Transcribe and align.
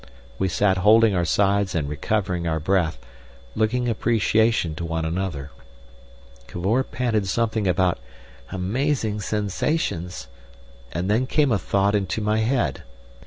We 0.39 0.47
sat 0.49 0.77
holding 0.77 1.13
our 1.13 1.25
sides 1.25 1.75
and 1.75 1.87
recovering 1.87 2.47
our 2.47 2.59
breath, 2.59 2.97
looking 3.53 3.87
appreciation 3.87 4.73
to 4.73 4.83
one 4.83 5.05
another. 5.05 5.51
Cavor 6.47 6.83
panted 6.83 7.27
something 7.27 7.67
about 7.67 7.99
"amazing 8.51 9.19
sensations." 9.21 10.27
And 10.91 11.07
then 11.07 11.27
came 11.27 11.51
a 11.51 11.59
thought 11.59 11.93
into 11.93 12.19
my 12.19 12.39
head. 12.39 12.81